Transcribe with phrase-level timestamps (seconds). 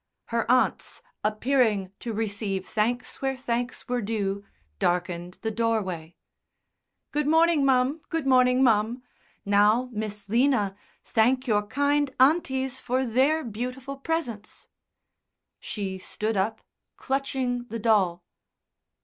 [0.29, 4.43] Her aunts, appearing to receive thanks where thanks were due,
[4.79, 6.15] darkened the doorway.
[7.11, 8.01] "Good morning, mum.
[8.09, 9.03] Good morning, mum.
[9.45, 14.69] Now, Miss 'Lina, thank your kind aunties for their beautiful presents."
[15.59, 16.61] She stood up,
[16.97, 18.25] clutching the doll.